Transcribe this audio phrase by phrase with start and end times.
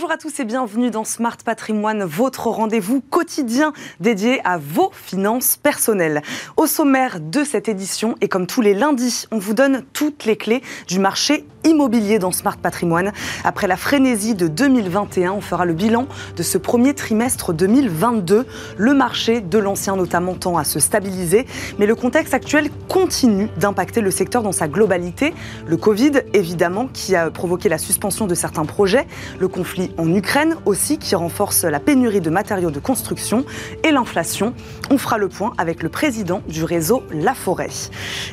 [0.00, 5.58] Bonjour à tous et bienvenue dans Smart Patrimoine, votre rendez-vous quotidien dédié à vos finances
[5.58, 6.22] personnelles.
[6.56, 10.38] Au sommaire de cette édition, et comme tous les lundis, on vous donne toutes les
[10.38, 13.12] clés du marché immobilier dans Smart Patrimoine.
[13.44, 16.06] Après la frénésie de 2021, on fera le bilan
[16.36, 18.46] de ce premier trimestre 2022.
[18.76, 21.46] Le marché de l'ancien notamment tend à se stabiliser,
[21.78, 25.34] mais le contexte actuel continue d'impacter le secteur dans sa globalité.
[25.66, 29.06] Le Covid, évidemment, qui a provoqué la suspension de certains projets,
[29.38, 33.44] le conflit en Ukraine aussi qui renforce la pénurie de matériaux de construction
[33.84, 34.54] et l'inflation.
[34.90, 37.68] On fera le point avec le président du réseau La Forêt.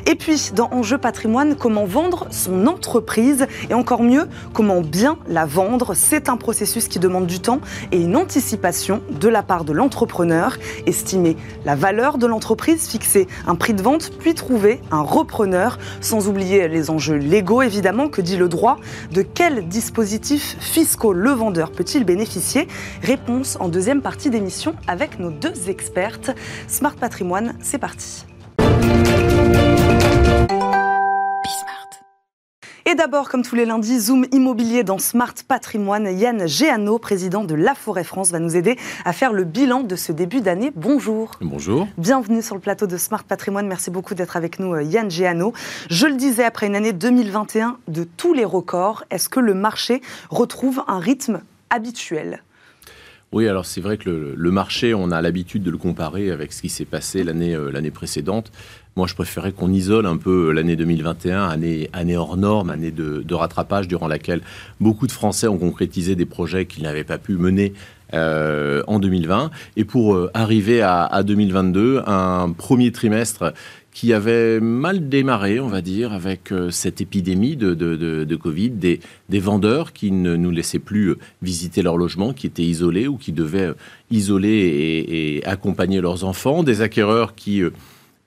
[0.06, 3.17] Et puis, dans Enjeu patrimoine, comment vendre son entreprise?
[3.18, 5.94] Et encore mieux, comment bien la vendre.
[5.96, 7.60] C'est un processus qui demande du temps
[7.92, 10.58] et une anticipation de la part de l'entrepreneur.
[10.86, 11.36] Estimer
[11.66, 16.68] la valeur de l'entreprise, fixer un prix de vente, puis trouver un repreneur, sans oublier
[16.68, 18.78] les enjeux légaux évidemment, que dit le droit,
[19.12, 22.68] de quels dispositifs fiscaux le vendeur peut-il bénéficier?
[23.02, 26.32] Réponse en deuxième partie d'émission avec nos deux expertes.
[26.68, 28.26] Smart Patrimoine, c'est parti.
[32.90, 36.08] Et d'abord, comme tous les lundis, Zoom Immobilier dans Smart Patrimoine.
[36.18, 39.98] Yann Géano, président de La Forêt France, va nous aider à faire le bilan de
[39.98, 40.72] ce début d'année.
[40.74, 41.32] Bonjour.
[41.42, 41.90] Bonjour.
[41.98, 43.68] Bienvenue sur le plateau de Smart Patrimoine.
[43.68, 45.52] Merci beaucoup d'être avec nous, euh, Yann Géano.
[45.90, 50.02] Je le disais, après une année 2021 de tous les records, est-ce que le marché
[50.30, 52.42] retrouve un rythme habituel?
[53.34, 56.62] Oui, alors c'est vrai que le, marché, on a l'habitude de le comparer avec ce
[56.62, 58.54] qui s'est passé l'année euh, l'année précédente.
[58.98, 63.34] Moi, je préférais qu'on isole un peu l'année 2021, année, année hors norme, année de,
[63.36, 64.42] rattrapage durant laquelle
[64.80, 67.74] beaucoup de Français ont concrétisé des projets qu'ils n'avaient pas pu mener
[68.16, 69.52] euh, en 2020.
[69.76, 73.54] Et pour euh, arriver à, 2022, un premier trimestre
[73.92, 79.94] qui avait mal démarré, on va dire, avec euh, cette épidémie de, Covid, des, vendeurs
[79.94, 83.74] qui ne nous laissaient plus visiter leur logement, qui étaient isolés ou qui devaient
[84.10, 87.62] isoler et accompagner leurs enfants, des acquéreurs qui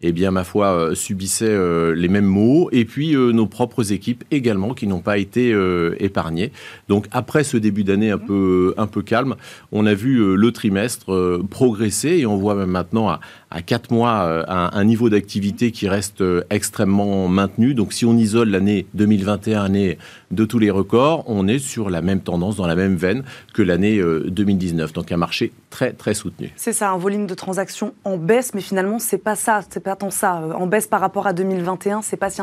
[0.03, 3.93] eh bien, ma foi, euh, subissaient euh, les mêmes maux, et puis euh, nos propres
[3.93, 5.51] équipes également, qui n'ont pas été
[5.99, 6.53] épargnées.
[6.89, 9.37] Donc, après ce début d'année un peu, un peu calme,
[9.73, 14.45] on a vu le trimestre progresser, et on voit même maintenant à, à 4 mois
[14.49, 17.75] un, un niveau d'activité qui reste extrêmement maintenu.
[17.75, 19.99] Donc, si on isole l'année 2021, année
[20.31, 23.63] de tous les records, on est sur la même tendance, dans la même veine que
[23.63, 24.93] l'année 2019.
[24.93, 26.53] Donc, un marché très, très soutenu.
[26.57, 29.97] C'est ça, un volume de transactions en baisse, mais finalement, c'est pas ça, c'est pas
[29.97, 30.43] tant ça.
[30.43, 32.41] Euh, en baisse par rapport à 2021, c'est pas si,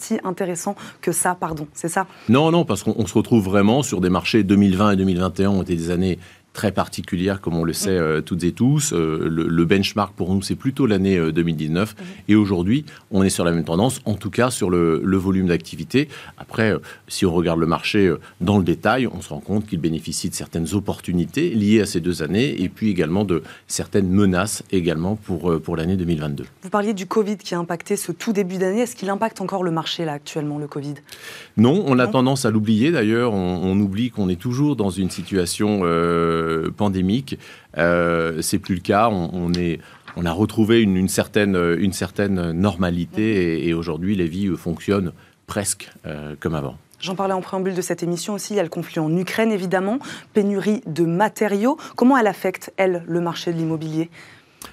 [0.00, 1.66] si, intéressant que ça, pardon.
[1.72, 2.06] C'est ça?
[2.28, 5.74] Non, non, parce qu'on se retrouve vraiment sur des marchés 2020 et 2021 ont été
[5.74, 6.18] des années
[6.56, 8.94] très particulière, comme on le sait euh, toutes et tous.
[8.94, 11.94] Euh, le, benchmark pour nous, c'est plutôt l'année 2019.
[11.98, 12.08] Euh, mhm.
[12.28, 16.08] Et aujourd'hui, on est sur la même tendance, en tout cas sur le, volume d'activité.
[16.38, 16.74] Après,
[17.08, 20.34] si on regarde le marché dans le détail, on se rend compte qu'il bénéficie de
[20.34, 25.60] certaines opportunités liées à ces deux années et puis également de certaines menaces également pour,
[25.60, 26.44] pour l'année 2022.
[26.62, 28.80] Vous parliez du Covid qui a impacté ce tout début d'année.
[28.82, 30.94] Est-ce qu'il impacte encore le marché là actuellement, le Covid?
[31.56, 33.32] Non, on a tendance à l'oublier d'ailleurs.
[33.32, 35.80] On, oublie qu'on est toujours dans une situation
[36.46, 37.38] euh, pandémique.
[37.76, 39.08] Euh, c'est plus le cas.
[39.08, 39.80] On, est,
[40.16, 45.12] on a retrouvé une, certaine, une certaine normalité et, aujourd'hui les vies fonctionnent
[45.46, 46.78] presque euh, comme avant.
[47.00, 49.52] J'en parlais en préambule de cette émission aussi, il y a le conflit en Ukraine
[49.52, 49.98] évidemment,
[50.32, 51.76] pénurie de matériaux.
[51.94, 54.08] Comment elle affecte, elle, le marché de l'immobilier?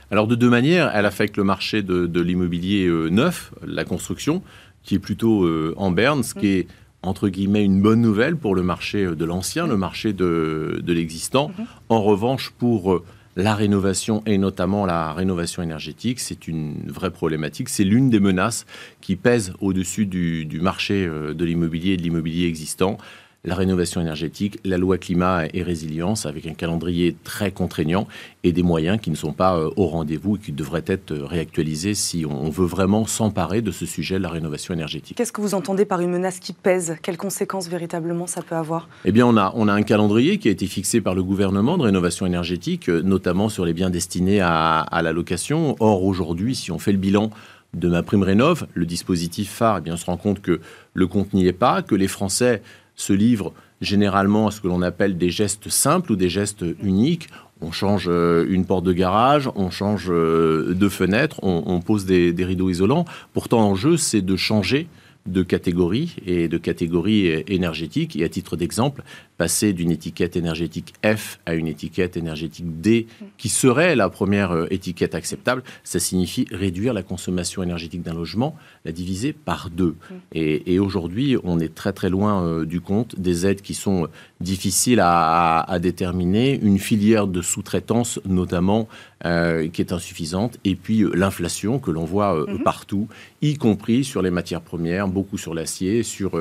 [0.10, 4.42] Alors de deux manières, elle affecte le marché de, l'immobilier neuf, la construction,
[4.84, 5.46] qui est plutôt
[5.76, 6.68] en berne, ce qui est
[7.03, 11.52] entre guillemets, une bonne nouvelle pour le marché de l'ancien, le marché de, l'existant.
[11.58, 11.66] Mhm.
[11.90, 13.03] En revanche, pour euh,
[13.36, 17.69] la rénovation et notamment la rénovation énergétique, c'est une vraie problématique.
[17.69, 18.66] C'est l'une des menaces
[19.02, 22.97] qui pèsent au-dessus du, du, marché euh, de l'immobilier et de l'immobilier existant
[23.46, 28.08] la rénovation énergétique, la loi climat et résilience avec un calendrier très contraignant
[28.46, 31.26] et des moyens qui ne sont pas euh, au rendez-vous et qui devraient être euh,
[31.26, 35.18] réactualisés si on veut vraiment s'emparer de ce sujet de la rénovation énergétique.
[35.18, 36.95] Qu'est-ce que vous entendez par une menace qui pèse?
[37.01, 38.88] Quelles conséquences véritablement ça peut avoir?
[39.04, 41.78] Eh bien, on a, on a un calendrier qui a été fixé par le gouvernement
[41.78, 45.75] de rénovation énergétique, euh, notamment sur les biens destinés à, à la location.
[45.81, 47.30] Or, aujourd'hui, si on fait le bilan
[47.74, 50.62] de ma prime rénov, le dispositif phare, eh bien, on se rend compte que
[50.94, 52.62] le compte n'y est pas, que les Français
[52.95, 57.30] se livrent généralement à ce que l'on appelle des gestes simples ou des gestes uniques.
[57.62, 62.34] On change euh, une porte de garage, on change euh, deux fenêtres, on, pose des,
[62.40, 63.06] rideaux isolants.
[63.34, 64.88] Pourtant, l'enjeu, c'est de changer
[65.25, 68.18] de catégorie et de catégorie énergétique.
[68.18, 69.04] Et à titre d'exemple,
[69.38, 73.07] passer d'une étiquette énergétique F à une étiquette énergétique D,
[73.38, 78.56] qui serait la première euh, étiquette acceptable, ça signifie réduire la consommation énergétique d'un logement,
[78.85, 79.95] la diviser par deux.
[80.33, 84.07] Et, aujourd'hui, on est très très loin euh, du compte des aides qui sont
[84.41, 88.88] difficiles à, déterminer, une filière de sous-traitance notamment
[89.25, 92.63] euh, qui est insuffisante, et puis l'inflation que l'on voit mhm.
[92.63, 93.07] partout,
[93.41, 96.31] y compris sur les matières premières, beaucoup sur l'acier, sur,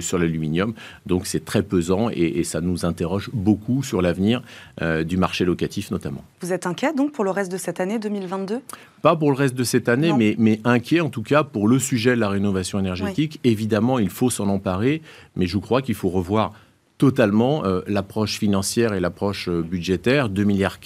[0.00, 0.72] sur l'aluminium.
[1.04, 4.42] Donc c'est très pesant et, ça nous interroge beaucoup sur l'avenir
[4.82, 6.24] euh, du marché locatif notamment.
[6.40, 8.60] Vous êtes inquiet donc pour le reste de cette année 2022
[9.02, 11.78] Pas pour le reste de cette année, mais, mais, inquiet en tout cas pour le
[11.78, 13.40] sujet de la rénovation énergétique.
[13.44, 15.02] Évidemment, il faut s'en emparer,
[15.36, 16.52] mais je crois qu'il faut revoir
[16.98, 20.30] totalement euh, l'approche financière et l'approche euh, budgétaire.
[20.30, 20.78] 2,4 milliards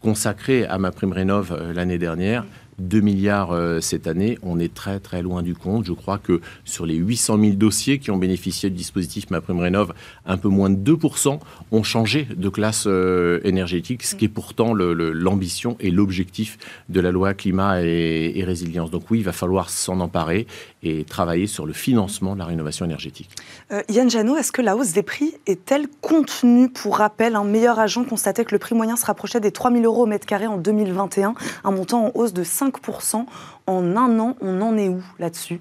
[0.00, 2.44] consacrés à ma prime rénov l'année dernière.
[2.78, 5.84] 2 milliards euh, cette année, on est très très loin du compte.
[5.84, 9.92] Je crois que sur les 800 000 dossiers qui ont bénéficié du dispositif MaPrimeRénov,
[10.26, 11.38] un peu moins de 2%
[11.72, 17.10] ont changé de classe euh, énergétique, ce qui est pourtant l'ambition et l'objectif de la
[17.10, 18.90] loi climat et, résilience.
[18.90, 20.46] Donc oui, il va falloir s'en emparer
[20.82, 23.30] et travailler sur le financement de la rénovation énergétique.
[23.72, 27.78] Euh, Yann Janot, est-ce que la hausse des prix est-elle contenue Pour rappel, un meilleur
[27.78, 30.46] agent constatait que le prix moyen se rapprochait des 3 000 euros au mètre carré
[30.46, 31.34] en 2021,
[31.64, 33.26] un montant en hausse de 5 5%
[33.66, 34.36] en un an.
[34.40, 35.60] On en est où là-dessus?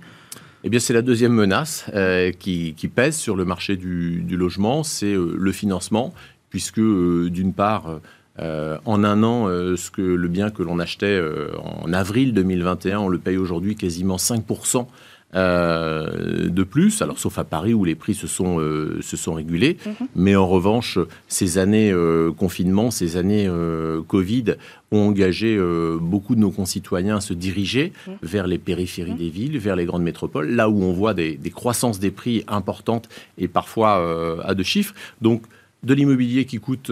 [0.65, 5.13] Eh bien, c'est la deuxième menace euh, qui, pèse sur le marché du, logement, c'est
[5.13, 6.13] euh, le financement,
[6.49, 7.99] puisque euh, d'une part,
[8.39, 11.21] en un an, ce que le bien que l'on achetait
[11.83, 14.87] en avril 2021, on le paye aujourd'hui quasiment 5%
[15.35, 19.33] euh, de plus, alors sauf à Paris où les prix se sont, euh, se sont
[19.33, 20.07] régulés, mhm.
[20.15, 23.49] mais en revanche, ces années euh, confinement, ces années
[24.07, 24.55] Covid
[24.91, 25.59] ont engagé
[25.99, 28.13] beaucoup de nos concitoyens à se diriger mhm.
[28.21, 29.17] vers les périphéries mhm.
[29.17, 32.43] des villes, vers les grandes métropoles, là où on voit des, des croissances des prix
[32.47, 34.93] importantes et parfois à deux chiffres.
[35.21, 35.43] Donc,
[35.83, 36.91] de l'immobilier qui coûte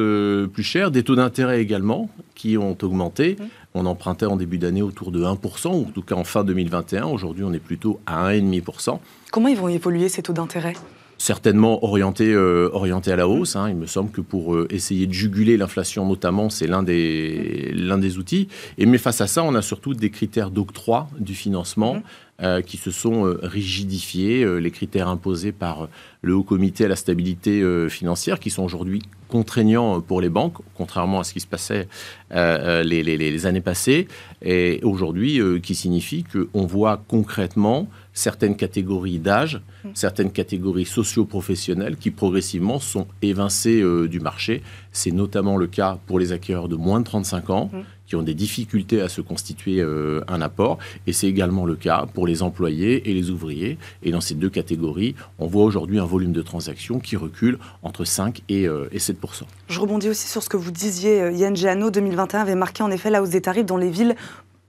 [0.52, 3.38] plus cher, des taux d'intérêt également qui ont augmenté.
[3.74, 7.06] On empruntait en début d'année autour de 1%, ou en tout cas en fin 2021.
[7.06, 9.00] Aujourd'hui, on est plutôt à 1,5%.
[9.32, 10.74] Comment ils vont évoluer ces taux d'intérêt?
[11.18, 13.56] Certainement orienté, euh, orienté à la hausse.
[13.56, 13.70] Hein.
[13.70, 18.00] Il me semble que pour euh, essayer de juguler l'inflation notamment, c'est l'un des, l'un
[18.00, 18.48] des outils.
[18.80, 22.02] Et mais face à ça, on a surtout des critères d'octroi du financement mmh.
[22.42, 25.88] Euh, qui se sont rigidifiés, les critères imposés par
[26.22, 31.20] le Haut Comité à la stabilité financière, qui sont aujourd'hui contraignants pour les banques, contrairement
[31.20, 31.88] à ce qui se passait
[32.32, 34.08] les, les, les, années passées,
[34.42, 39.90] et aujourd'hui qui signifie qu'on voit concrètement certaines catégories d'âge, mmh.
[39.94, 44.64] certaines catégories socio-professionnelles qui progressivement sont évincées euh, du marché.
[44.92, 47.80] C'est notamment le cas pour les acquéreurs de moins de 35 ans mmh.
[48.12, 50.80] Qui ont des difficultés à se constituer euh, un apport.
[51.08, 53.78] Et c'est également le cas pour les employés et les ouvriers.
[54.04, 58.04] Et dans ces deux catégories, on voit aujourd'hui un volume de transactions qui recule entre
[58.04, 61.90] 5 et, 7% euh, Je rebondis aussi sur ce que vous disiez, Yann Giano.
[61.90, 64.18] 2021 avait marqué en effet la hausse des tarifs dans les villes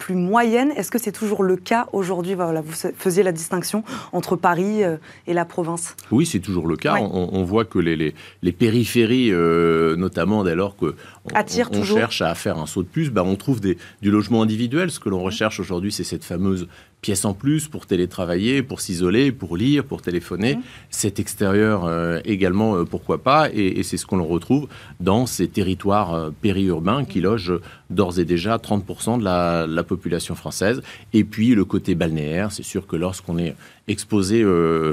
[0.02, 0.72] plus moyenne.
[0.72, 2.34] Est-ce que c'est toujours le cas aujourd'hui?
[2.34, 4.96] Voilà, Vous faisiez la distinction entre Paris euh,
[5.28, 5.94] et la province.
[6.10, 6.96] Oui, c'est toujours le cas.
[6.96, 8.12] On, voit que les,
[8.42, 10.92] les, périphéries, euh, notamment dès lors qu'on
[11.32, 14.90] on, cherche à faire un saut de plus, bah, on trouve des, du logement individuel.
[14.90, 16.66] Ce que l'on recherche aujourd'hui, c'est cette fameuse
[17.02, 20.54] pièce en plus pour télétravailler, pour s'isoler, pour lire, pour téléphoner.
[20.54, 20.62] Mmh.
[20.88, 24.68] Cet extérieur euh, également, euh, pourquoi pas, et, c'est ce qu'on retrouve
[25.00, 27.58] dans ces territoires euh, périurbains qui logent
[27.90, 30.80] d'ores et déjà 30% de la, population française.
[31.12, 33.56] Et puis le côté balnéaire, c'est sûr que lorsqu'on est
[33.88, 34.44] exposé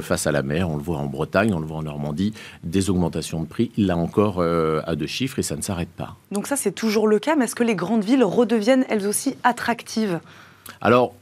[0.02, 2.90] face à la mer, on le voit en Bretagne, on le voit en Normandie, des
[2.90, 6.16] augmentations de prix, là encore à deux chiffres, et ça ne s'arrête pas.
[6.32, 9.36] Donc ça, c'est toujours le cas, mais est-ce que les grandes villes redeviennent elles aussi
[9.44, 10.18] attractives?
[10.80, 11.14] Alors,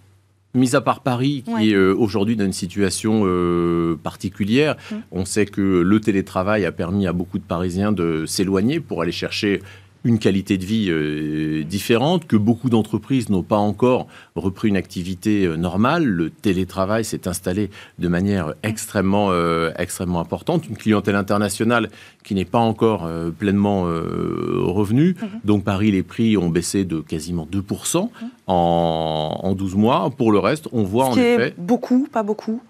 [0.55, 4.97] Mis à part Paris, qui est euh, aujourd'hui dans une situation euh, particulière, mm.
[5.13, 9.13] on sait que le télétravail a permis à beaucoup de Parisiens de s'éloigner pour aller
[9.13, 9.61] chercher
[10.05, 15.45] une qualité de vie euh, différente, que beaucoup d'entreprises n'ont pas encore repris une activité
[15.45, 16.05] euh, normale.
[16.05, 20.69] Le télétravail s'est installé de manière extrêmement, euh, extrêmement importante.
[20.69, 21.91] Une clientèle internationale
[22.23, 25.17] qui n'est pas encore pleinement revenue.
[25.21, 25.29] Mhm.
[25.45, 28.09] Donc Paris, les prix ont baissé de quasiment 2% mhm.
[28.47, 30.11] en, en 12 mois.
[30.11, 31.55] Pour le reste, on voit en effet...
[31.57, 32.61] beaucoup, pas beaucoup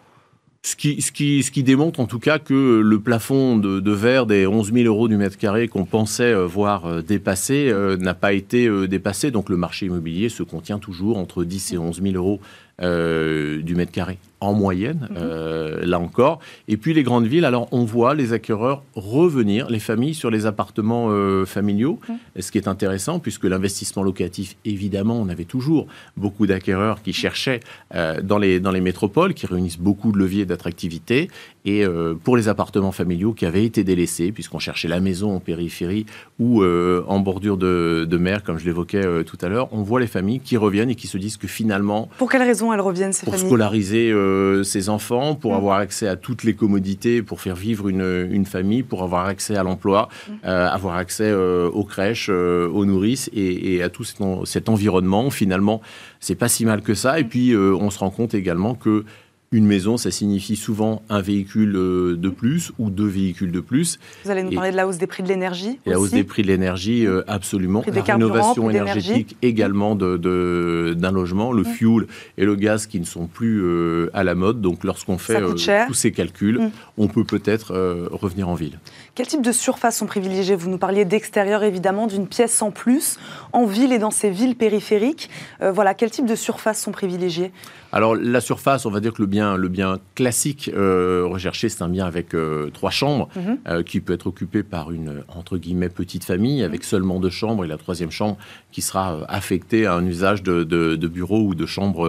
[0.63, 5.09] ce qui, démontre en tout cas que le plafond de, verre des 11 000 euros
[5.09, 9.31] du mètre carré qu'on pensait euh, voir euh, dépasser euh, n'a pas été dépassé.
[9.31, 12.41] Donc le marché immobilier se contient toujours entre 10 et 11 000 euros
[12.81, 15.17] du mètre carré en moyenne, Mhm.
[15.21, 16.39] euh, là encore.
[16.69, 20.47] Et puis les grandes villes, alors on voit les acquéreurs revenir, les familles, sur les
[20.47, 22.17] appartements euh, familiaux, Mhm.
[22.41, 27.61] ce qui est intéressant puisque l'investissement locatif, évidemment, on avait toujours beaucoup d'acquéreurs qui cherchaient
[27.95, 31.29] euh, dans, les, dans les métropoles, qui réunissent beaucoup de leviers d'attractivité.
[31.65, 31.85] Et
[32.25, 36.07] pour les appartements familiaux qui avaient été délaissés, puisqu'on cherchait la maison en périphérie
[36.39, 40.07] ou en bordure de, de mer, comme je l'évoquais tout à l'heure, on voit les
[40.07, 43.27] familles qui reviennent et qui se disent que finalement, Pour quelles raisons elles reviennent, ces
[43.27, 43.49] pour familles?
[43.51, 45.57] scolariser euh, ses enfants, pour Mm.
[45.57, 49.57] avoir accès à toutes les commodités, pour faire vivre une, une famille, pour avoir accès
[49.57, 50.33] à l'emploi, Mm.
[50.45, 55.31] euh, avoir accès euh, aux crèches, aux nourrices et, et à tout cet, cet environnement.
[55.31, 55.81] Finalement,
[56.21, 57.19] c'est pas si mal que ça.
[57.21, 59.05] Et puis, on se rend compte également que
[59.51, 63.99] une maison, ça signifie souvent un véhicule euh, de plus ou deux véhicules de plus.
[64.25, 66.23] Vous allez nous Et- parler de la hausse des prix de l'énergie la hausse des
[66.25, 67.83] prix de l'énergie, euh, absolument.
[67.87, 71.67] La rénovation énergétique également de- de- d'un logement, le Mm.
[71.67, 74.61] fuel et le gaz qui ne sont plus euh, à la mode.
[74.61, 75.41] Donc lorsqu'on fait
[75.87, 76.71] tous ces calculs, Mm.
[76.99, 78.79] On peut peut-être euh, revenir en ville.
[79.15, 80.57] Quel type de surface sont privilégiées?
[80.57, 83.19] Vous nous parliez d'extérieur, évidemment, d'une pièce en plus,
[83.53, 85.31] en ville et dans ces villes périphériques.
[85.63, 87.53] Euh, voilà, quel type de surface sont privilégiées?
[87.91, 91.81] Alors la surface, on va dire que le bien, le bien classique euh, recherché, c'est
[91.83, 93.83] un bien avec euh, trois chambres Mhm.
[93.85, 97.69] qui peut être occupé par une entre guillemets petite famille avec seulement deux chambres et
[97.69, 98.37] la troisième chambre
[98.73, 102.07] qui sera affectée à un usage de, de- de bureau ou de chambre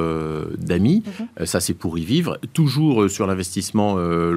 [0.58, 1.04] d'amis.
[1.40, 1.46] Mhm.
[1.46, 2.38] Ça, c'est pour y vivre.
[2.54, 4.32] Toujours sur l'investissement euh,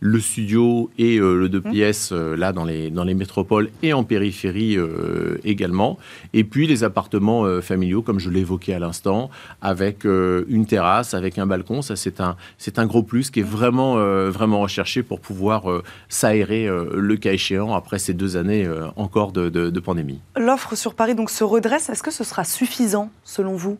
[0.00, 1.72] le studio et euh, le deux Mhm.
[1.72, 5.98] pièces euh, là dans les dans les métropoles et en périphérie euh, également.
[6.34, 9.30] Et puis les appartements familiaux, comme je l'évoquais à l'instant,
[9.62, 11.80] avec une terrasse, avec un balcon.
[11.82, 15.62] Ça, c'est un, c'est un gros plus qui est vraiment, euh, vraiment recherché pour pouvoir
[16.08, 20.20] s'aérer le cas échéant après ces deux années encore de, de- de pandémie.
[20.36, 21.88] L'offre sur Paris donc se redresse.
[21.88, 23.78] Est-ce que ce sera suffisant, selon vous?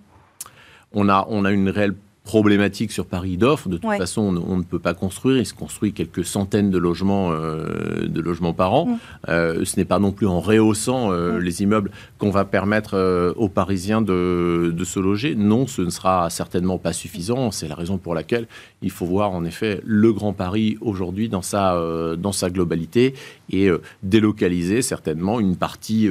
[0.92, 3.68] On a, on a une réelle problématique sur Paris d'offres.
[3.68, 3.98] De toute Ouais.
[3.98, 5.36] façon, on, ne- on ne peut pas construire.
[5.38, 8.86] Il se construit quelques centaines de logements, euh, de logements par an.
[8.86, 8.96] Mm.
[9.28, 11.42] Euh, ce n'est pas non plus en rehaussant euh, Mm.
[11.42, 15.34] les immeubles qu'on va permettre aux Parisiens de, de se loger.
[15.34, 17.50] Non, ce ne sera certainement pas suffisant.
[17.50, 18.46] C'est la raison pour laquelle
[18.80, 21.78] il faut voir en effet le Grand Paris aujourd'hui dans sa,
[22.16, 23.12] dans sa globalité
[23.50, 23.68] et
[24.02, 26.08] délocaliser certainement une partie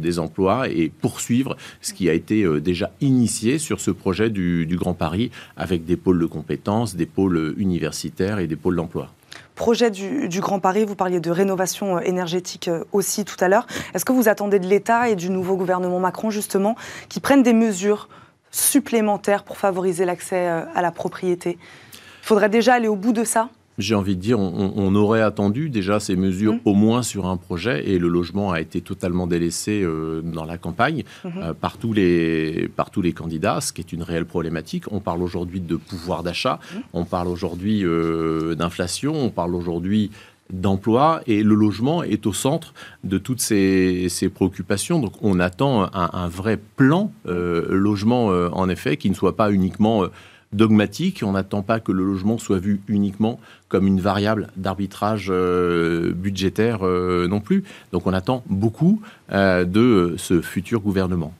[0.00, 4.76] des emplois et poursuivre ce qui a été déjà initié sur ce projet du, du
[4.76, 9.10] Grand Paris avec des pôles de compétences, des pôles universitaires et des pôles d'emploi.
[9.56, 13.66] Projet du, Grand Paris, vous parliez de rénovation euh, énergétique euh, aussi tout à l'heure.
[13.94, 16.76] Est-ce que vous attendez de l'État et du nouveau gouvernement Macron, justement,
[17.08, 18.10] qui prennent des mesures
[18.50, 21.58] supplémentaires pour favoriser l'accès euh, à la propriété?
[21.92, 23.48] Il faudrait déjà aller au bout de ça?
[23.78, 26.60] J'ai envie de dire, on, aurait attendu déjà ces mesures Mhm.
[26.64, 30.56] au moins sur un projet et le logement a été totalement délaissé euh, dans la
[30.56, 31.32] campagne Mhm.
[31.42, 34.84] euh, par, tous les, par tous les candidats, ce qui est une réelle problématique.
[34.90, 36.82] On parle aujourd'hui de pouvoir d'achat, Mhm.
[36.94, 40.10] on parle aujourd'hui euh, d'inflation, on parle aujourd'hui
[40.50, 42.72] d'emploi et le logement est au centre
[43.04, 45.00] de toutes ces, ces préoccupations.
[45.00, 50.04] Donc on attend un, un vrai plan logement en effet qui ne soit pas uniquement
[50.52, 51.22] dogmatique.
[51.24, 53.38] On n'attend pas que le logement soit vu uniquement
[53.68, 57.64] comme une variable d'arbitrage euh, budgétaire euh, non plus.
[57.92, 59.00] Donc on attend beaucoup
[59.32, 61.32] euh, de ce futur gouvernement.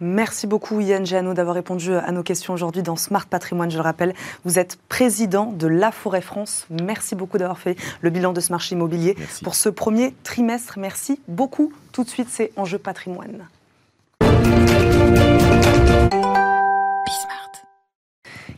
[0.00, 3.70] Merci beaucoup Yann Géano d'avoir répondu à nos questions aujourd'hui dans Smart Patrimoine.
[3.70, 4.12] Je le rappelle,
[4.44, 6.66] vous êtes président de La Forêt France.
[6.68, 9.44] Merci beaucoup d'avoir fait le bilan de ce marché immobilier Merci.
[9.44, 10.78] pour ce premier trimestre.
[10.78, 11.72] Merci beaucoup.
[11.92, 13.46] Tout de suite, c'est Enjeu Patrimoine.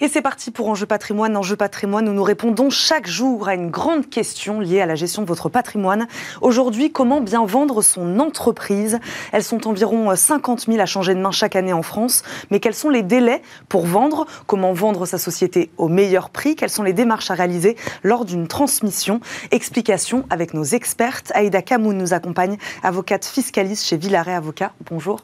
[0.03, 1.38] Et c'est parti pour Enjeu Patrimoine.
[1.38, 5.23] Enjeu Patrimoine, où nous répondons chaque jour à une grande question liée à la gestion
[5.23, 6.07] de votre patrimoine.
[6.43, 8.99] Aujourd'hui, comment bien vendre son entreprise?
[9.33, 12.25] Elles sont environ 50 000 à changer de main chaque année en France.
[12.50, 14.26] Mais quels sont les délais pour vendre?
[14.47, 16.57] Comment vendre sa société au meilleur prix?
[16.57, 19.21] Quelles sont les démarches à réaliser lors d'une transmission?
[19.50, 21.33] Explication avec nos expertes.
[21.35, 24.73] Aïda Kamoun nous accompagne, avocate fiscaliste chez Villaret Avocat.
[24.91, 25.21] Bonjour.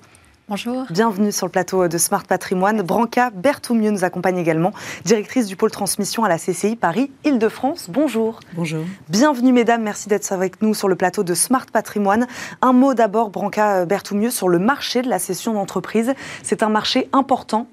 [0.52, 0.85] Bonjour.
[0.90, 2.82] Bienvenue sur le plateau de Smart Patrimoine.
[2.82, 4.73] Branca Berthoumieux nous accompagne également,
[5.06, 7.87] directrice du pôle transmission à la CCI Paris-Île-de-France.
[7.88, 8.38] Bonjour.
[8.54, 8.85] Bonjour.
[9.09, 12.26] Bienvenue mesdames, merci d'être avec nous sur le plateau de Smart Patrimoine.
[12.61, 16.12] Un mot d'abord, Branca Berthoumieux, sur le marché de la cession d'entreprise.
[16.42, 17.66] C'est un marché important.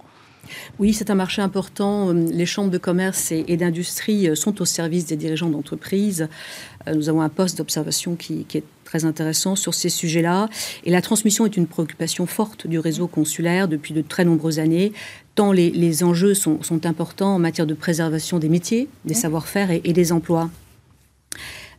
[0.79, 2.13] Oui, c'est un marché important.
[2.13, 6.29] Les chambres de commerce et, d'industrie sont au service des dirigeants d'entreprise.
[6.87, 10.49] Euh, Nous avons un poste d'observation qui, qui est très intéressant sur ces sujets-là.
[10.83, 14.93] Et la transmission est une préoccupation forte du réseau consulaire depuis de très nombreuses années,
[15.35, 19.69] tant les, les enjeux sont, sont importants en matière de préservation des métiers, des savoir-faire
[19.69, 20.49] et, et des emplois.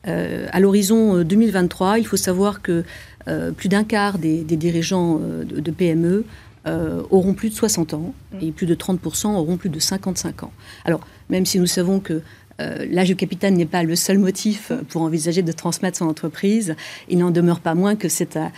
[0.06, 2.84] Euh, à l'horizon 2023, il faut savoir que
[3.26, 6.24] euh, plus d'un quart des, des dirigeants euh, de, de PME
[7.10, 10.52] auront plus de 60 ans et plus de 30% auront plus de 55 ans.
[10.84, 11.00] Alors,
[11.30, 12.20] même si nous savons que
[12.90, 16.74] l'âge du capitaine n'est pas le seul motif pour envisager de transmettre son entreprise.
[17.08, 18.50] Il n'en demeure pas moins que c'est à,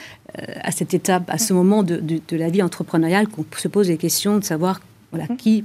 [0.70, 4.38] cette étape, à ce moment de, de la vie entrepreneuriale, qu'on se pose les questions
[4.38, 4.80] de savoir
[5.12, 5.64] voilà, qui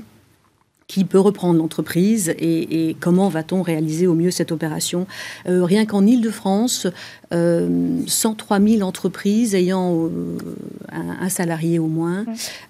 [0.88, 5.06] qui peut reprendre l'entreprise et, comment va-t-on réaliser au mieux cette opération.
[5.48, 6.88] Euh, rien qu'en Ile-de-France,
[7.34, 10.38] euh, 103 000 entreprises ayant euh,
[10.90, 12.26] un, salarié au moins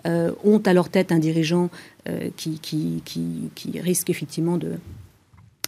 [0.08, 1.70] euh, ont à leur tête un dirigeant
[2.38, 4.76] qui, qui, qui risque effectivement de,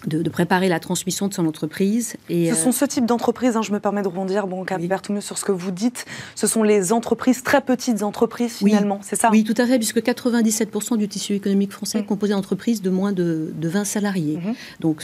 [0.09, 2.15] de, préparer la transmission de son entreprise.
[2.29, 4.79] Et, ce sont euh, ce type d'entreprises, hein, je me permets de rebondir, bon, Cap
[4.81, 5.21] oui.
[5.21, 9.29] sur ce que vous dites, ce sont les entreprises, très petites entreprises finalement, c'est ça?
[9.31, 13.11] Oui, tout à fait, puisque 97% du tissu économique français est composé d'entreprises de moins
[13.11, 14.37] de, 20 salariés.
[14.37, 14.53] Mhm.
[14.79, 15.03] Donc,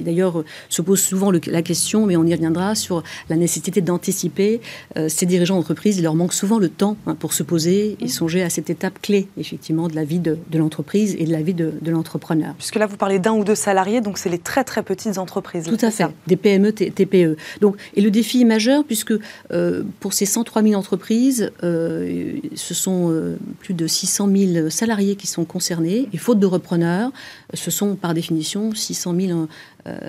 [0.00, 4.60] d'ailleurs, se pose souvent la question, mais on y reviendra, sur la nécessité d'anticiper.
[4.96, 8.04] Euh, ces dirigeants d'entreprise, il leur manque souvent le temps hein, pour se poser et
[8.04, 8.08] mhm.
[8.08, 11.54] songer à cette étape clé, effectivement, de la vie de, l'entreprise et de la vie
[11.54, 12.54] de, l'entrepreneur.
[12.56, 15.64] Puisque là, vous parlez d'un ou deux salariés, donc c'est les très très petites entreprises.
[15.64, 17.36] Tout à fait, des PME, TPE.
[17.60, 19.14] Donc, et le défi est majeur puisque
[19.52, 25.16] euh, pour ces 103 000 entreprises, euh, ce sont euh, plus de 600 000 salariés
[25.16, 26.08] qui sont concernés.
[26.12, 27.10] Et faute de repreneurs,
[27.52, 29.48] ce sont par définition 600 000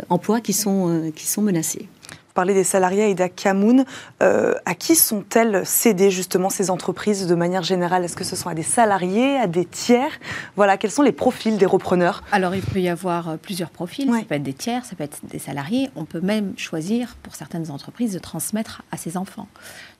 [0.09, 1.87] emplois qui sont, qui sont menacés
[2.33, 3.85] parler des salariés Aïda Kamoun.
[4.21, 8.03] Euh, à qui sont-elles cédées justement ces entreprises de manière générale?
[8.03, 10.11] Est-ce que ce sont à des salariés, à des tiers?
[10.55, 12.23] Voilà, quels sont les profils des repreneurs?
[12.31, 14.09] Alors il peut y avoir euh, plusieurs profils.
[14.09, 15.89] Ça peut être des tiers, ça peut être des salariés.
[15.95, 19.47] On peut même choisir pour certaines entreprises de transmettre à ses enfants.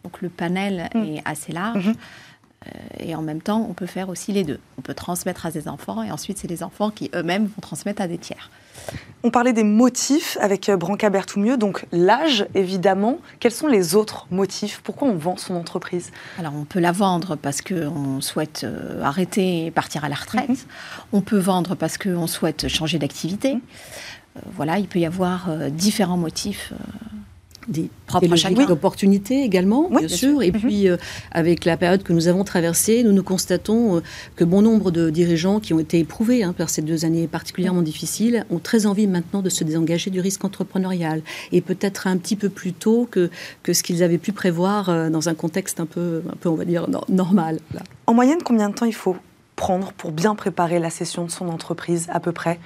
[0.03, 1.03] Donc le panel mm.
[1.03, 1.89] est assez large.
[1.89, 1.95] Mm-hmm.
[2.65, 4.59] Euh, et en même temps, on peut faire aussi les deux.
[4.77, 8.01] On peut transmettre à ses enfants et ensuite, c'est les enfants qui eux-mêmes vont transmettre
[8.01, 8.49] à des tiers.
[9.23, 13.19] On parlait des motifs avec euh, Branca Berthoumieux, donc l'âge évidemment.
[13.39, 14.81] Quels sont les autres motifs?
[14.83, 16.11] Pourquoi on vend son entreprise?
[16.37, 20.49] Alors on peut la vendre parce qu'on souhaite euh, arrêter et partir à la retraite.
[20.49, 20.57] Mhm.
[21.13, 23.55] On peut vendre parce qu'on souhaite changer d'activité.
[23.55, 23.61] Mhm.
[24.55, 26.73] voilà, il peut y avoir différents motifs
[27.67, 30.41] des propres à d'opportunités également, bien, sûr.
[30.41, 30.59] Et mhm.
[30.59, 30.97] puis, euh,
[31.31, 33.99] avec la période que nous avons traversée, nous nous constatons euh,
[34.35, 37.79] que bon nombre de dirigeants qui ont été éprouvés hein, par ces deux années particulièrement
[37.79, 37.85] mhm.
[37.85, 41.21] difficiles ont très envie maintenant de se désengager du risque entrepreneurial.
[41.51, 43.29] Et peut-être un petit peu plus tôt que,
[43.63, 46.55] que ce qu'ils avaient pu prévoir euh, dans un contexte un peu, un peu on
[46.55, 47.59] va dire, normal.
[48.07, 49.15] En moyenne, combien de temps il faut
[49.55, 52.59] prendre pour bien préparer la cession de son entreprise, à peu près?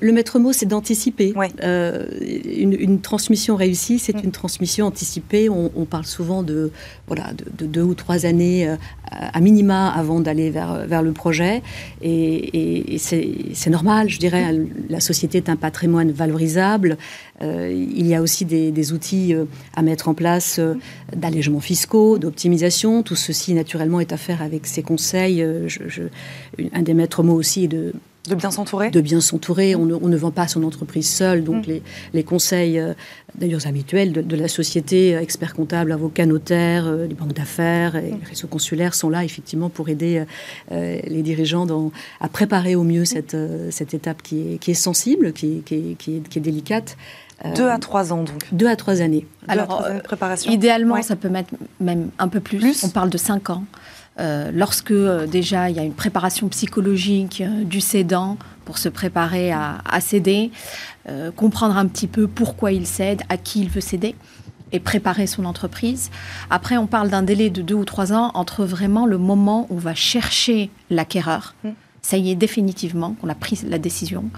[0.00, 1.34] Le maître mot, c'est d'anticiper.
[1.62, 2.06] Euh,
[2.44, 4.24] une, transmission réussie, c'est mm.
[4.24, 5.48] une transmission anticipée.
[5.48, 6.70] On, parle souvent de,
[7.06, 8.76] voilà, de, deux ou trois années euh,
[9.10, 11.62] à minima avant d'aller vers, vers le projet.
[12.02, 14.52] Et, c'est normal, je dirais.
[14.52, 14.68] Mm.
[14.90, 16.98] La société est un patrimoine valorisable.
[17.40, 19.34] Euh, il y a aussi des, outils
[19.74, 20.60] à mettre en place
[21.14, 23.02] d'allègements fiscaux, d'optimisation.
[23.02, 25.42] Tout ceci, naturellement, est à faire avec ces conseils.
[25.42, 27.92] un des maîtres mots aussi est de
[28.28, 29.74] de bien s'entourer De bien s'entourer.
[29.74, 31.44] On, ne vend pas son entreprise seule.
[31.44, 31.80] Donc mm.
[32.12, 32.94] les, conseils, euh,
[33.34, 38.12] d'ailleurs habituels, de, la société, euh, experts comptables, avocats, notaires, euh, les banques d'affaires et
[38.12, 38.18] mm.
[38.20, 40.24] les réseaux consulaires sont là effectivement pour aider
[40.70, 43.36] les dirigeants dans, à préparer au mieux cette,
[43.70, 46.96] cette étape qui est, qui est sensible, qui, qui, qui, est, qui est délicate.
[47.54, 48.46] Deux à trois ans donc.
[48.52, 49.26] Deux à trois années.
[49.46, 50.50] Alors, préparation.
[50.50, 52.58] idéalement, ça peut mettre même un peu plus.
[52.58, 52.84] plus.
[52.84, 53.64] On parle de cinq ans.
[54.20, 58.88] Euh, lorsque euh, déjà il y a une préparation psychologique euh, du cédant pour se
[58.88, 60.50] préparer à, céder,
[61.36, 64.14] comprendre un petit peu pourquoi il cède, à qui il veut céder
[64.72, 66.10] et préparer son entreprise.
[66.50, 69.76] Après, on parle d'un délai de deux ou trois ans entre vraiment le moment où
[69.76, 71.54] on va chercher l'acquéreur.
[71.64, 71.70] Mmh.
[72.02, 74.30] Ça y est, définitivement, on a pris la décision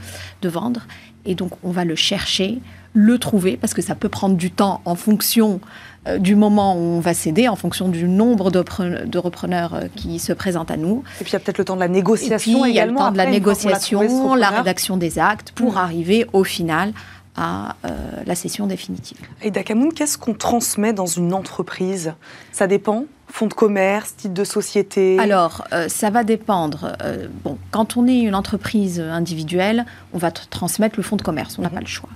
[0.42, 0.82] de vendre.
[1.24, 2.58] Et donc, on va le chercher,
[2.92, 5.60] le trouver, parce que ça peut prendre du temps en fonction
[6.08, 10.18] euh, du moment où on va céder, en fonction du nombre de repreneurs euh, qui
[10.18, 11.02] se présentent à nous.
[11.20, 12.80] Et puis il y a peut-être le temps de la négociation et puis, Il y
[12.80, 15.78] a le temps de la négociation, la rédaction des actes, pour mm.
[15.78, 16.92] arriver au final
[17.36, 17.88] à euh,
[18.26, 19.18] la cession définitive.
[19.42, 22.14] Et Dakamoun, qu'est-ce qu'on transmet dans une entreprise?
[22.52, 25.18] Ça dépend Fonds de commerce, titre de société?
[25.18, 26.92] Alors, ça va dépendre.
[27.44, 31.62] bon, quand on est une entreprise individuelle, on va transmettre le fonds de commerce, on
[31.62, 31.74] n'a mm-hmm.
[31.74, 32.08] pas le choix.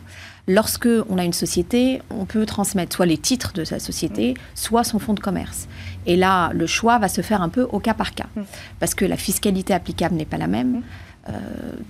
[0.46, 4.84] Lorsque on a une société, on peut transmettre soit les titres de sa société, soit
[4.84, 5.68] son fonds de commerce.
[6.06, 8.42] Et là, le choix va se faire un peu au cas par cas, mm.
[8.78, 10.78] parce que la fiscalité applicable n'est pas la même.
[10.78, 10.82] Mm.
[11.28, 11.32] Euh,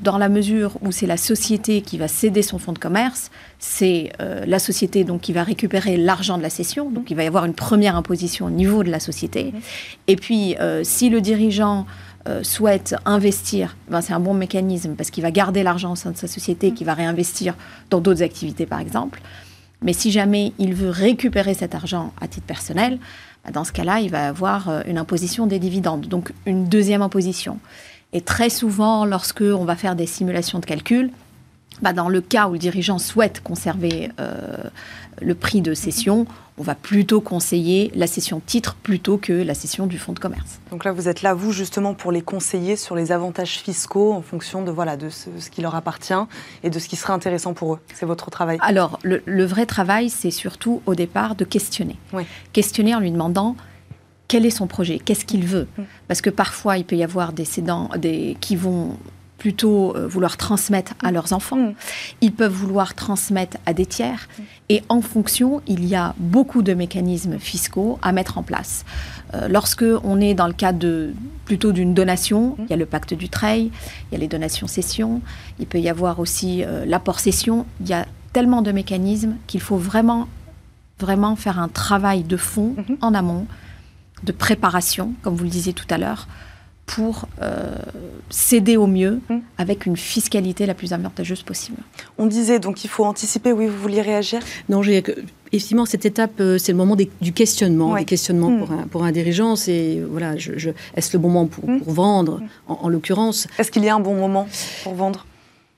[0.03, 4.13] dans la mesure où c'est la société qui va céder son fonds de commerce, c'est
[4.21, 7.27] euh, la société donc qui va récupérer l'argent de la cession, donc il va y
[7.27, 9.47] avoir une première imposition au niveau de la société.
[9.47, 9.59] Mm.
[10.07, 11.87] Et puis, euh, si le dirigeant
[12.41, 16.17] souhaite investir, ben c'est un bon mécanisme parce qu'il va garder l'argent au sein de
[16.17, 17.55] sa société, qui va réinvestir
[17.91, 19.21] dans d'autres activités, par exemple.
[19.83, 22.99] Mais si jamais il veut récupérer cet argent à titre personnel,
[23.45, 27.59] bah, dans ce cas-là, il va avoir une imposition des dividendes, donc une deuxième imposition.
[28.15, 31.11] Et très souvent, lorsque on va faire des simulations de calcul,
[31.83, 34.57] bah, dans le cas où le dirigeant souhaite conserver euh,
[35.21, 36.25] le prix de cession,
[36.57, 40.61] on va plutôt conseiller la cession titre plutôt que la cession du fonds de commerce.
[40.71, 44.23] Donc là, vous êtes là, vous, justement, pour les conseiller sur les avantages fiscaux en
[44.23, 46.15] fonction de, voilà, de ce, qui leur appartient
[46.63, 47.81] et de ce qui serait intéressant pour eux.
[47.93, 48.59] C'est votre travail.
[48.61, 51.97] Alors, le, vrai travail, c'est surtout au départ de questionner.
[52.53, 53.57] Questionner en lui demandant
[54.29, 55.67] quel est son projet, qu'est-ce qu'il veut.
[55.77, 55.83] Mm.
[56.09, 58.97] Parce que parfois, il peut y avoir des cédants des, qui vont
[59.45, 61.75] plutôt euh, vouloir transmettre à leurs enfants, mm.
[62.23, 64.43] ils peuvent vouloir transmettre à des tiers, mm.
[64.71, 68.87] et en fonction, il y a beaucoup de mécanismes fiscaux à mettre en place.
[69.35, 71.13] Euh, lorsque on est dans le cadre de,
[71.45, 73.71] plutôt d'une donation, il y a le pacte du trail,
[74.11, 75.21] il y a les donations-cessions,
[75.59, 79.77] il peut y avoir aussi euh, l'apport-cession, il y a tellement de mécanismes qu'il faut
[79.77, 80.27] vraiment,
[81.01, 82.97] vraiment faire un travail de fond mm-hmm.
[83.03, 83.47] en amont,
[84.25, 86.27] de préparation, comme vous le disiez tout à l'heure,
[86.87, 87.77] pour euh,
[88.29, 89.39] céder au mieux mmh.
[89.57, 91.79] avec une fiscalité la plus avantageuse possible.
[92.19, 94.41] On disait donc qu'il faut anticiper, oui, vous vouliez réagir?
[94.69, 95.03] Non, j'ai
[95.51, 98.59] effectivement cette étape, euh, c'est le moment du questionnement, des questionnements mmh.
[98.59, 99.57] pour, un, pour un dirigeant.
[99.57, 101.81] C'est voilà, je, est-ce le bon moment pour, mmh.
[101.87, 104.47] vendre, en l'occurrence Est-ce qu'il y a un bon moment
[104.83, 105.25] pour vendre?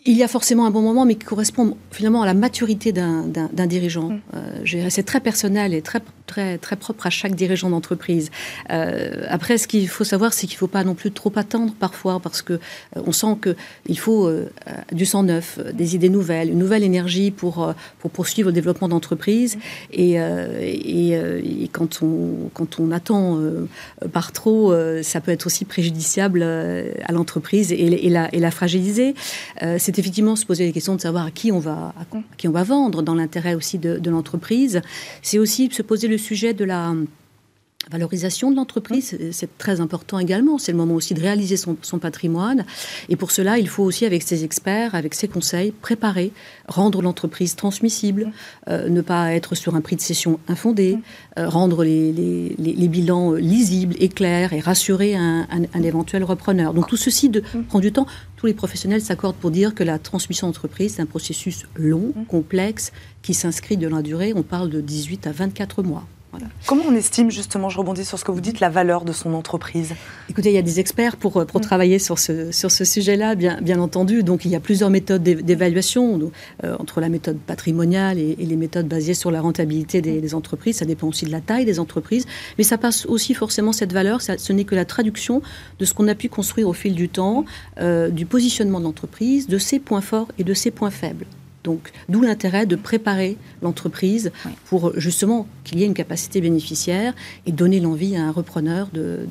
[0.06, 3.66] Il y a forcément un bon moment, mais qui correspond finalement à la maturité d'un
[3.66, 4.10] dirigeant.
[4.10, 4.20] Mm.
[4.34, 8.30] Euh, c'est très personnel et très, très, très propre à chaque dirigeant d'entreprise.
[8.70, 11.72] Euh, après, ce qu'il faut savoir, c'est qu'il ne faut pas non plus trop attendre
[11.78, 12.58] parfois, parce que euh,
[13.06, 14.46] on sent qu'il faut euh,
[14.92, 19.56] du sang neuf, des idées nouvelles, une nouvelle énergie pour, pour poursuivre le développement d'entreprise.
[19.56, 19.60] Mm.
[19.92, 21.12] Et, et,
[21.64, 23.38] et, quand, on, quand on attend
[24.12, 29.14] par trop, ça peut être aussi préjudiciable à l'entreprise et, la, et la fragiliser.
[29.78, 32.04] c'est effectivement se poser les questions de savoir à qui on va, à
[32.36, 34.80] qui on va vendre, dans l'intérêt aussi de l'entreprise.
[35.22, 36.94] C'est aussi se poser le sujet de la
[37.90, 40.58] valorisation de l'entreprise, c'est très important également.
[40.58, 42.64] C'est le moment aussi de réaliser son, patrimoine.
[43.08, 46.32] Et pour cela, il faut aussi, avec ses experts, avec ses conseils, préparer,
[46.68, 48.32] rendre l'entreprise transmissible,
[48.68, 50.98] euh, ne pas être sur un prix de cession infondé,
[51.38, 55.46] euh, rendre les, les, bilans lisibles et clairs et rassurer un,
[55.82, 56.74] éventuel repreneur.
[56.74, 58.06] Donc tout ceci de, prend du temps.
[58.36, 62.92] Tous les professionnels s'accordent pour dire que la transmission d'entreprise, c'est un processus long, complexe,
[63.22, 64.32] qui s'inscrit de la durée.
[64.34, 66.06] On parle de 18 à 24 mois.
[66.66, 69.34] Comment on estime justement, je rebondis sur ce que vous dites, la valeur de son
[69.34, 69.94] entreprise?
[70.28, 71.64] Écoutez, il y a des experts pour, pour mm.
[71.64, 74.22] travailler sur ce, sur ce sujet-là, bien, bien entendu.
[74.22, 76.20] Donc il y a plusieurs méthodes d'évaluation,
[76.64, 80.76] euh, entre la méthode patrimoniale et, les méthodes basées sur la rentabilité des, entreprises.
[80.76, 82.26] Ça dépend aussi de la taille des entreprises.
[82.58, 85.42] Mais ça passe aussi forcément cette valeur, ce n'est que la traduction
[85.78, 87.44] de ce qu'on a pu construire au fil du temps,
[87.80, 91.26] euh, du positionnement de l'entreprise, de ses points forts et de ses points faibles.
[91.66, 94.30] Donc, d'où l'intérêt de préparer l'entreprise
[94.66, 97.12] pour justement qu'il y ait une capacité bénéficiaire
[97.44, 99.26] et donner l'envie à un repreneur de,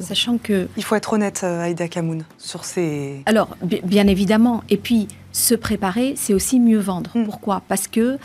[0.00, 0.66] Sachant que...
[0.76, 3.22] Il faut être honnête, euh, Aïda Kamoun, sur ces...
[3.26, 4.64] Alors, bien évidemment.
[4.70, 7.12] Et puis, se préparer, c'est aussi mieux vendre.
[7.14, 7.24] Hmm.
[7.24, 7.62] Pourquoi?
[7.68, 8.18] Parce que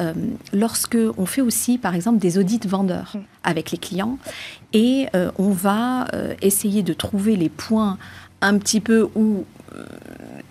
[0.00, 0.12] euh,
[0.52, 3.22] lorsque on fait aussi, par exemple, des audits vendeurs hmm.
[3.42, 4.18] avec les clients,
[4.72, 6.06] et euh, on va
[6.42, 7.98] essayer de trouver les points
[8.40, 9.44] un petit peu où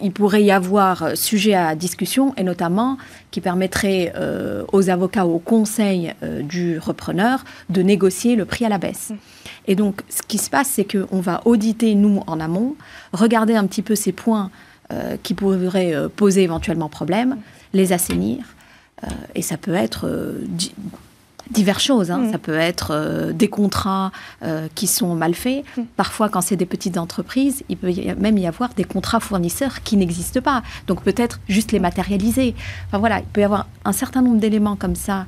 [0.01, 2.97] il pourrait y avoir sujet à discussion et notamment
[3.31, 8.69] qui permettrait euh, aux avocats, au conseil euh, du repreneur de négocier le prix à
[8.69, 9.11] la baisse.
[9.67, 12.75] Et donc, ce qui se passe, c'est qu'on va auditer, nous, en amont,
[13.13, 14.49] regarder un petit peu ces points
[14.91, 17.37] euh, qui pourraient poser éventuellement problème,
[17.73, 18.43] les assainir.
[19.35, 20.09] et ça peut être
[21.49, 22.11] diverses choses.
[22.11, 22.19] Hein.
[22.19, 22.31] Mm.
[22.31, 24.11] Ça peut être euh, des contrats
[24.43, 25.63] euh, qui sont mal faits.
[25.77, 25.81] Mm.
[25.95, 29.97] Parfois, quand c'est des petites entreprises, il peut même y avoir des contrats fournisseurs qui
[29.97, 30.63] n'existent pas.
[30.87, 32.55] Donc peut-être juste les matérialiser.
[32.87, 35.25] Enfin voilà, il peut y avoir un certain nombre d'éléments comme ça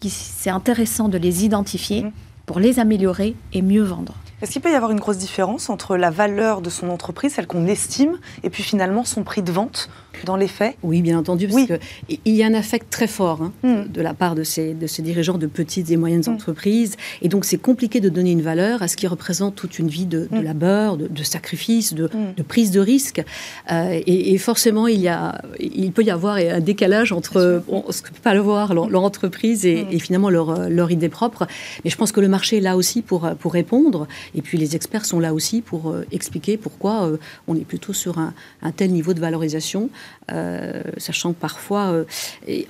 [0.00, 2.12] qui c'est intéressant de les identifier mm.
[2.46, 4.14] pour les améliorer et mieux vendre.
[4.40, 7.48] Est-ce qu'il peut y avoir une grosse différence entre la valeur de son entreprise, celle
[7.48, 9.90] qu'on estime, et puis finalement son prix de vente
[10.24, 10.76] dans les faits?
[10.82, 13.92] Oui, bien entendu, parce qu'il y a un affect très fort hein, hmm.
[13.92, 16.34] de la part de ces, de ces dirigeants de petites et moyennes hmm.
[16.34, 16.96] entreprises.
[17.22, 20.06] Et donc, c'est compliqué de donner une valeur à ce qui représente toute une vie
[20.06, 20.40] de, hmm.
[20.42, 22.08] labeur, de, de sacrifice, de,
[22.46, 23.22] prise de risque.
[23.70, 28.08] Euh, et, forcément, il, y a, il peut y avoir un décalage entre ce que
[28.08, 31.46] peut pas le voir, leur, entreprise et, finalement leur, leur idée propre.
[31.84, 34.06] Mais je pense que le marché est là aussi pour, pour répondre.
[34.34, 37.92] Et puis, les experts sont là aussi pour euh, expliquer pourquoi euh, on est plutôt
[37.92, 39.90] sur un, un tel niveau de valorisation.
[40.30, 42.04] Euh, sachant que parfois, euh,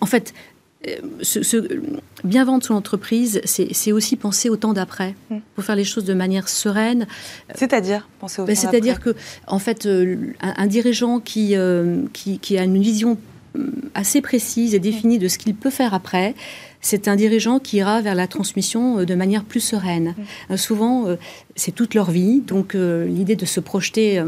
[0.00, 0.32] en fait,
[0.86, 1.80] euh,
[2.22, 5.38] bien vendre son entreprise, c'est aussi penser au temps d'après, mm.
[5.54, 7.06] pour faire les choses de manière sereine.
[7.54, 9.14] C'est-à-dire penser au ben, C'est-à-dire que,
[9.46, 9.88] en fait,
[10.40, 11.56] un, dirigeant qui,
[12.12, 13.18] qui, qui, a une vision
[13.94, 16.36] assez précise et définie de ce qu'il peut faire après,
[16.80, 20.14] c'est un dirigeant qui ira vers la transmission de manière plus sereine.
[20.54, 21.06] souvent,
[21.56, 24.22] c'est toute leur vie, donc l'idée de se projeter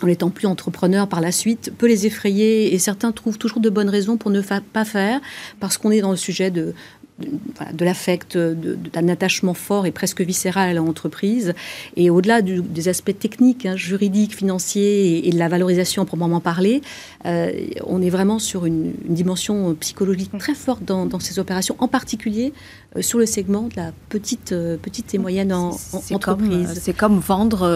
[0.00, 3.70] en n'étant plus entrepreneur par la suite, peut les effrayer et certains trouvent toujours de
[3.70, 5.20] bonnes raisons pour ne pas faire
[5.60, 6.74] parce qu'on est dans le sujet de,
[7.18, 11.54] de, l'affect, d'un attachement fort et presque viscéral à l'entreprise.
[11.96, 16.82] Et au-delà des aspects techniques, hein, juridiques, financiers et, de la valorisation proprement parler,
[17.26, 17.52] euh,
[17.86, 22.52] on est vraiment sur une, dimension psychologique très forte dans, ces opérations, en particulier
[22.96, 26.78] euh, sur le segment de la petite, euh, petite et moyenne entreprise.
[26.80, 27.68] C'est comme vendre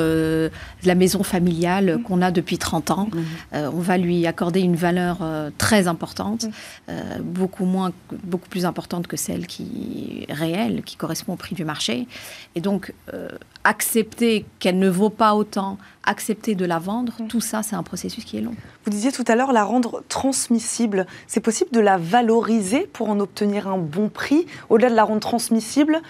[0.85, 3.09] la maison familiale qu'on a depuis 30 ans.
[3.53, 5.19] on va lui accorder une valeur
[5.59, 6.47] très importante,
[7.23, 7.93] beaucoup, moins,
[8.25, 12.07] beaucoup plus importante que celle qui est réelle, qui correspond au prix du marché.
[12.55, 13.29] Et donc, euh,
[13.65, 17.27] accepter qu'elle ne vaut pas autant, accepter de la vendre, mm.
[17.27, 18.55] tout ça, c'est un processus qui est long.
[18.85, 21.07] Vous disiez tout à l'heure la rendre transmissible.
[21.27, 25.21] C'est possible de la valoriser pour en obtenir un bon prix, au-delà de la rendre
[25.21, 26.01] transmissible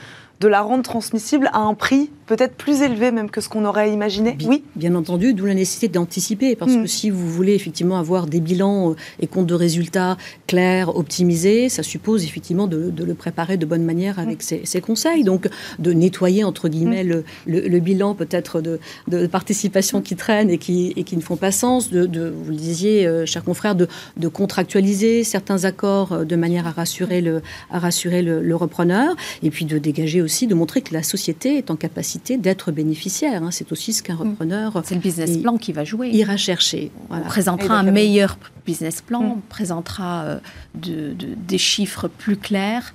[0.41, 3.93] de la rendre transmissible à un prix peut-être plus élevé même que ce qu'on aurait
[3.93, 4.65] imaginé Oui.
[4.75, 6.83] Bien entendu, d'où la nécessité d'anticiper, parce mm.
[6.83, 11.69] que si vous voulez effectivement avoir des bilans euh, et comptes de résultats clairs, optimisés,
[11.69, 14.65] ça suppose effectivement de, le préparer de bonne manière avec mm.
[14.65, 17.23] ses, conseils, donc de nettoyer entre guillemets mm.
[17.47, 21.53] le, bilan peut-être de, de, participation qui traînent et qui, et qui ne font pas
[21.53, 23.87] sens, de, vous le disiez, euh, cher confrère, de,
[24.29, 29.67] contractualiser certains accords euh, de manière à rassurer le, à rassurer le, repreneur, et puis
[29.67, 33.43] de dégager aussi, de montrer que la société est en capacité d'être bénéficiaire.
[33.43, 33.51] Hein.
[33.51, 34.31] C'est aussi ce qu'un mm.
[34.31, 34.83] repreneur.
[34.85, 36.11] C'est le business plan qui va jouer.
[36.11, 36.91] Ira chercher.
[37.09, 39.33] On présentera un meilleur business plan, mm.
[39.33, 41.15] on présentera euh,
[41.49, 42.93] des chiffres plus clairs.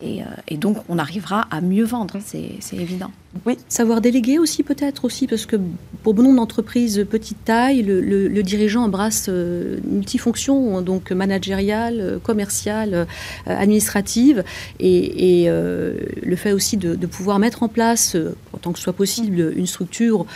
[0.00, 3.10] Et, euh, et, donc, on arrivera à mieux vendre, c'est évident.
[3.46, 5.56] Oui, savoir déléguer aussi peut-être aussi, parce que
[6.02, 13.04] pour bon nombre d'entreprises petite taille, le, dirigeant embrasse euh, multifonctions, donc managériale, commerciale, euh,
[13.46, 14.44] administrative,
[14.78, 18.16] et, euh, le fait aussi de, pouvoir mettre en place,
[18.52, 20.26] autant que ce soit possible, une structure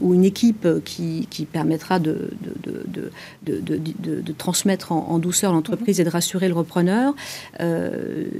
[0.00, 2.30] ou une équipe qui, permettra de,
[3.42, 7.14] de, transmettre en, douceur l'entreprise et de rassurer le repreneur,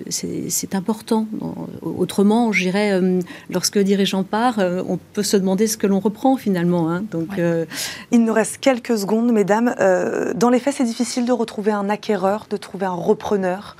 [0.08, 1.26] c'est important.
[1.82, 3.00] Autrement, je dirais,
[3.50, 6.90] lorsque dirigeant part, euh, on peut se demander ce que l'on reprend finalement.
[6.90, 7.04] Hein.
[7.10, 7.64] Donc, euh,
[8.10, 9.74] Il nous reste quelques secondes, mesdames.
[9.80, 13.76] Euh, dans les faits, c'est difficile de retrouver un acquéreur, de trouver un repreneur.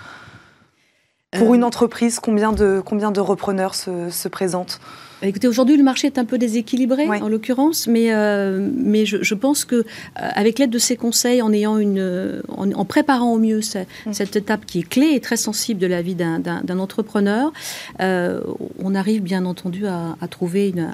[1.36, 4.80] Pour une entreprise, combien de, combien de repreneurs se, se présentent?
[5.20, 9.64] Écoutez, aujourd'hui, le marché est un peu déséquilibré, en l'occurrence, mais, euh, mais je, pense
[9.64, 9.82] que euh,
[10.14, 14.12] avec l'aide de ces conseils, en ayant une, en, préparant au mieux mm.
[14.12, 17.52] cette, étape qui est clé et très sensible de la vie d'un entrepreneur,
[18.00, 18.40] euh,
[18.78, 20.88] on arrive bien entendu à, trouver une,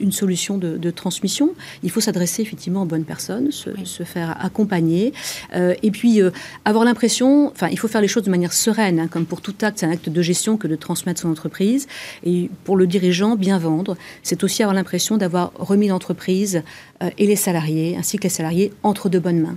[0.00, 1.54] une, solution de, transmission.
[1.82, 5.14] Il faut s'adresser effectivement aux bonnes personnes, se, faire accompagner,
[5.54, 6.20] et puis
[6.66, 9.54] avoir l'impression, enfin, il faut faire les choses de manière sereine, hein, comme pour tout
[9.62, 11.86] acte, c'est un acte de gestion que de transmettre son entreprise,
[12.24, 16.62] et pour le dire gens bien vendre, c'est aussi avoir l'impression d'avoir remis l'entreprise
[17.02, 19.56] euh, et les salariés, ainsi que les salariés, entre de bonnes mains.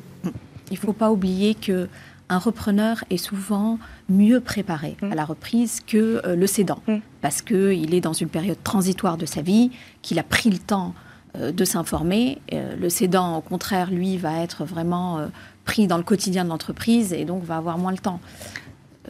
[0.72, 1.88] Il ne faut pas oublier que
[2.32, 6.98] un repreneur est souvent mieux préparé à la reprise que euh, le cédant, mm.
[7.22, 9.72] parce qu'il est dans une période transitoire de sa vie,
[10.04, 10.94] qu'il a pris le temps
[11.38, 12.40] euh, de s'informer.
[12.52, 15.28] le cédant, au contraire, lui, va être vraiment
[15.66, 18.20] pris dans le quotidien de l'entreprise et donc va avoir moins le temps.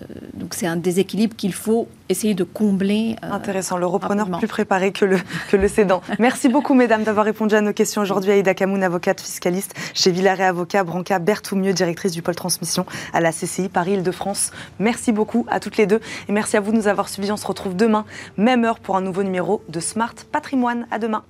[0.02, 3.16] Euh, donc c'est un déséquilibre qu'il faut essayer de combler.
[3.24, 5.18] Euh, Intéressant, le repreneur plus préparé que le,
[5.50, 6.02] que le cédant.
[6.20, 8.32] Merci beaucoup, mesdames, d'avoir répondu à nos questions aujourd'hui.
[8.32, 13.32] Aïda Kamoun, avocate fiscaliste chez Villaret Avocat, Branca Berthoumieux, directrice du pôle transmission à la
[13.32, 14.52] CCI Paris-Île-de-France.
[14.80, 17.32] Merci beaucoup à toutes les deux et merci à vous de nous avoir suivis.
[17.32, 18.06] On se retrouve demain,
[18.38, 20.88] même heure, pour un nouveau numéro de Smart Patrimoine.
[20.92, 21.24] À demain.